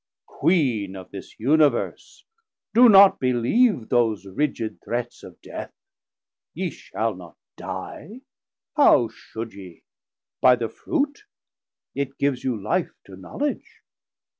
Queen 0.25 0.95
of 0.95 1.11
this 1.11 1.39
Universe, 1.39 2.25
doe 2.73 2.87
not 2.87 3.19
believe 3.19 3.89
Those 3.89 4.25
rigid 4.25 4.79
threats 4.83 5.21
of 5.21 5.39
Death; 5.43 5.71
ye 6.55 6.71
shall 6.71 7.13
not 7.13 7.37
Die: 7.55 8.21
How 8.75 9.09
should 9.09 9.53
ye? 9.53 9.83
by 10.41 10.55
the 10.55 10.69
Fruit? 10.69 11.25
it 11.93 12.17
gives 12.17 12.43
you 12.43 12.59
Life 12.59 12.91
To 13.05 13.15
Knowledge? 13.15 13.83